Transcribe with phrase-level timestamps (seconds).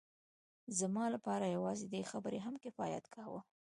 [0.79, 3.41] زما لپاره یوازې دې خبرې هم کفایت کاوه